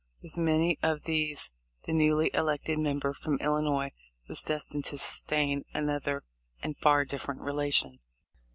With 0.23 0.35
many 0.35 0.79
of 0.81 1.03
these 1.03 1.51
the 1.83 1.93
newly 1.93 2.31
elected 2.33 2.79
member 2.79 3.13
from 3.13 3.37
Illinois 3.37 3.91
was 4.27 4.41
destined 4.41 4.83
to 4.85 4.97
sustain 4.97 5.63
another, 5.75 6.23
and 6.63 6.75
far 6.75 7.05
different 7.05 7.41
relation. 7.41 7.99